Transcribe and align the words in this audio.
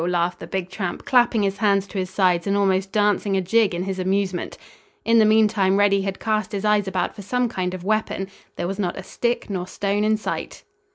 laughed 0.03 0.39
the 0.39 0.47
big 0.47 0.67
tramp, 0.67 1.05
clapping 1.05 1.43
his 1.43 1.57
hands 1.59 1.85
to 1.85 1.99
his 1.99 2.09
sides 2.09 2.47
and 2.47 2.57
almost 2.57 2.91
dancing 2.91 3.37
a 3.37 3.41
jig 3.41 3.75
in 3.75 3.83
his 3.83 3.99
amusement. 3.99 4.57
In 5.05 5.19
the 5.19 5.25
meantime 5.25 5.77
Reddy 5.77 6.01
had 6.01 6.19
cast 6.19 6.53
his 6.53 6.65
eyes 6.65 6.87
about 6.87 7.13
for 7.13 7.21
some 7.21 7.47
kind 7.47 7.75
of 7.75 7.83
a 7.83 7.85
weapon. 7.85 8.27
There 8.55 8.67
was 8.67 8.79
not 8.79 8.97
a 8.97 9.03
stick 9.03 9.47
nor 9.47 9.67
stone 9.67 10.03
in 10.03 10.17
sight. 10.17 10.63